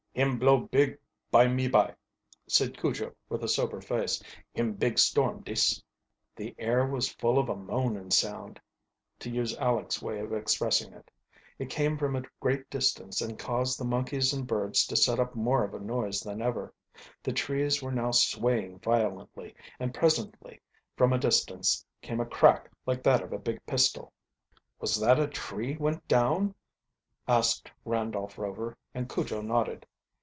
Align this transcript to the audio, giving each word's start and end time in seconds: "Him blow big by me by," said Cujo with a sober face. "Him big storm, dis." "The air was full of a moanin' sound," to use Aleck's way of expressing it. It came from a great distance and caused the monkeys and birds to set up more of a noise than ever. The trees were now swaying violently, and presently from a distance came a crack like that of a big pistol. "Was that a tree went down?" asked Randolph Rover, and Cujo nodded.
"Him 0.13 0.37
blow 0.37 0.57
big 0.59 0.99
by 1.31 1.47
me 1.47 1.69
by," 1.69 1.95
said 2.45 2.77
Cujo 2.77 3.15
with 3.29 3.45
a 3.45 3.47
sober 3.47 3.79
face. 3.79 4.21
"Him 4.53 4.73
big 4.73 4.99
storm, 4.99 5.41
dis." 5.41 5.81
"The 6.35 6.53
air 6.59 6.85
was 6.85 7.13
full 7.13 7.39
of 7.39 7.47
a 7.47 7.55
moanin' 7.55 8.11
sound," 8.11 8.59
to 9.19 9.29
use 9.29 9.55
Aleck's 9.57 10.01
way 10.01 10.19
of 10.19 10.33
expressing 10.33 10.91
it. 10.91 11.09
It 11.59 11.69
came 11.69 11.97
from 11.97 12.17
a 12.17 12.23
great 12.41 12.69
distance 12.69 13.21
and 13.21 13.39
caused 13.39 13.79
the 13.79 13.85
monkeys 13.85 14.33
and 14.33 14.45
birds 14.45 14.85
to 14.87 14.97
set 14.97 15.17
up 15.17 15.33
more 15.33 15.63
of 15.63 15.73
a 15.73 15.79
noise 15.79 16.19
than 16.19 16.41
ever. 16.41 16.73
The 17.23 17.31
trees 17.31 17.81
were 17.81 17.89
now 17.93 18.11
swaying 18.11 18.79
violently, 18.79 19.55
and 19.79 19.93
presently 19.93 20.59
from 20.97 21.13
a 21.13 21.17
distance 21.19 21.85
came 22.01 22.19
a 22.19 22.25
crack 22.25 22.69
like 22.85 23.01
that 23.03 23.23
of 23.23 23.31
a 23.31 23.39
big 23.39 23.65
pistol. 23.65 24.11
"Was 24.81 24.99
that 24.99 25.19
a 25.21 25.27
tree 25.27 25.77
went 25.77 26.05
down?" 26.09 26.53
asked 27.29 27.71
Randolph 27.85 28.37
Rover, 28.37 28.77
and 28.93 29.07
Cujo 29.09 29.41
nodded. 29.41 29.85